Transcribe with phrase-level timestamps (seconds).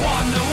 [0.00, 0.47] Wonder